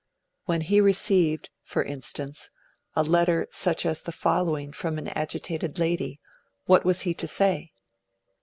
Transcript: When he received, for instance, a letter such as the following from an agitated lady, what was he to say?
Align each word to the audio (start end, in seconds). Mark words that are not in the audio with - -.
When 0.45 0.61
he 0.61 0.81
received, 0.81 1.51
for 1.61 1.83
instance, 1.83 2.49
a 2.95 3.03
letter 3.03 3.45
such 3.51 3.85
as 3.85 4.01
the 4.01 4.11
following 4.11 4.73
from 4.73 4.97
an 4.97 5.09
agitated 5.09 5.77
lady, 5.77 6.19
what 6.65 6.83
was 6.83 7.01
he 7.01 7.13
to 7.13 7.27
say? 7.27 7.71